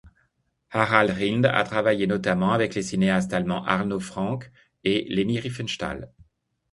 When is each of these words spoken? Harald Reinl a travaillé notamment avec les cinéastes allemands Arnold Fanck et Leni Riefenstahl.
Harald 0.71 1.11
Reinl 1.11 1.45
a 1.45 1.63
travaillé 1.63 2.07
notamment 2.07 2.53
avec 2.53 2.73
les 2.73 2.81
cinéastes 2.81 3.31
allemands 3.33 3.63
Arnold 3.67 4.01
Fanck 4.01 4.51
et 4.83 5.05
Leni 5.07 5.39
Riefenstahl. 5.39 6.11